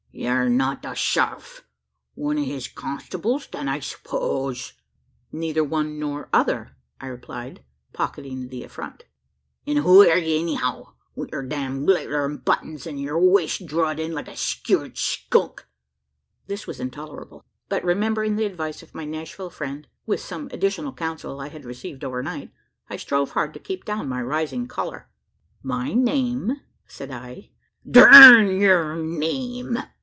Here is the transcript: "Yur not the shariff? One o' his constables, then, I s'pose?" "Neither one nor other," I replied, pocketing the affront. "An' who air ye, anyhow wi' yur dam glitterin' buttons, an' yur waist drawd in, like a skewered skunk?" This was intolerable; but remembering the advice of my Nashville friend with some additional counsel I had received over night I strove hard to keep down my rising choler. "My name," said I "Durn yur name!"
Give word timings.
"Yur 0.13 0.49
not 0.49 0.81
the 0.81 0.89
shariff? 0.93 1.61
One 2.15 2.37
o' 2.37 2.43
his 2.43 2.67
constables, 2.67 3.47
then, 3.47 3.69
I 3.69 3.79
s'pose?" 3.79 4.73
"Neither 5.31 5.63
one 5.63 5.97
nor 5.99 6.27
other," 6.33 6.75
I 6.99 7.07
replied, 7.07 7.63
pocketing 7.93 8.49
the 8.49 8.65
affront. 8.65 9.05
"An' 9.65 9.77
who 9.77 10.03
air 10.03 10.17
ye, 10.17 10.37
anyhow 10.39 10.93
wi' 11.15 11.27
yur 11.31 11.43
dam 11.47 11.85
glitterin' 11.85 12.43
buttons, 12.43 12.85
an' 12.85 12.97
yur 12.97 13.17
waist 13.17 13.65
drawd 13.65 13.99
in, 13.99 14.11
like 14.11 14.27
a 14.27 14.35
skewered 14.35 14.97
skunk?" 14.97 15.65
This 16.45 16.67
was 16.67 16.81
intolerable; 16.81 17.45
but 17.69 17.83
remembering 17.83 18.35
the 18.35 18.45
advice 18.45 18.83
of 18.83 18.93
my 18.93 19.05
Nashville 19.05 19.49
friend 19.49 19.87
with 20.05 20.19
some 20.19 20.49
additional 20.51 20.91
counsel 20.93 21.39
I 21.39 21.47
had 21.47 21.63
received 21.65 22.03
over 22.03 22.21
night 22.21 22.51
I 22.89 22.97
strove 22.97 23.31
hard 23.31 23.53
to 23.53 23.59
keep 23.61 23.85
down 23.85 24.09
my 24.09 24.21
rising 24.21 24.67
choler. 24.67 25.09
"My 25.63 25.93
name," 25.93 26.57
said 26.85 27.11
I 27.11 27.51
"Durn 27.89 28.59
yur 28.59 28.97
name!" 28.97 29.79